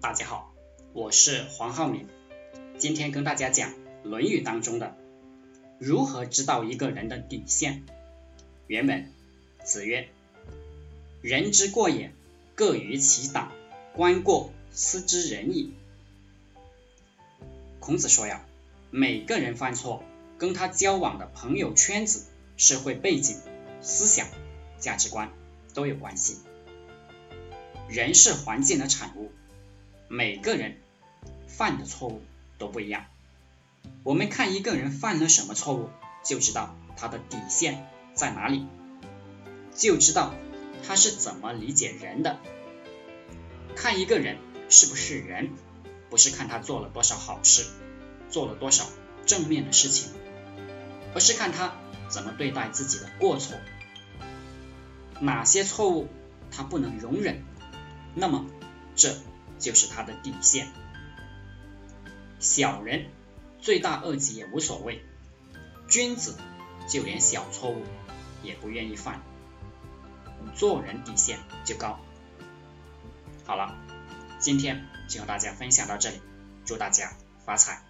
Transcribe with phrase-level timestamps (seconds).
[0.00, 0.54] 大家好，
[0.92, 2.06] 我是黄浩明，
[2.78, 3.70] 今天跟大家讲
[4.04, 4.96] 《论语》当中的
[5.80, 7.82] 如何知道一个人的底线。
[8.68, 9.10] 原文：
[9.64, 10.08] 子曰
[11.20, 12.12] ：“人之过也，
[12.54, 13.50] 各于其党，
[13.92, 15.72] 观过，斯之仁矣。”
[17.80, 18.46] 孔子说呀，
[18.92, 20.04] 每个人犯错，
[20.38, 22.24] 跟他交往的朋友圈子、
[22.56, 23.36] 社会背景、
[23.80, 24.28] 思想、
[24.78, 25.32] 价值观
[25.74, 26.38] 都有关系。
[27.88, 29.32] 人是环境的产物，
[30.10, 30.78] 每个人
[31.46, 32.22] 犯的错误
[32.56, 33.04] 都不一样。
[34.04, 35.90] 我们看一个人犯了什么错误，
[36.24, 38.66] 就知道他的底线在哪里，
[39.74, 40.34] 就知道
[40.86, 42.38] 他是怎么理解人的。
[43.76, 44.38] 看一个人
[44.70, 45.50] 是不是人，
[46.08, 47.66] 不是看他做了多少好事，
[48.30, 48.86] 做了多少
[49.26, 50.10] 正面的事情，
[51.14, 51.74] 而是看他
[52.08, 53.58] 怎么对待自己的过错，
[55.20, 56.08] 哪些错误
[56.50, 57.44] 他不能容忍。
[58.14, 58.46] 那么，
[58.96, 59.14] 这
[59.58, 60.68] 就是他的底线。
[62.38, 63.06] 小人
[63.60, 65.02] 罪大恶极也无所谓，
[65.88, 66.36] 君子
[66.88, 67.82] 就连小错误
[68.42, 69.20] 也不愿意犯，
[70.54, 71.98] 做人底线就高。
[73.44, 73.76] 好了，
[74.38, 76.20] 今天就和大家分享到这里，
[76.64, 77.87] 祝大家发财。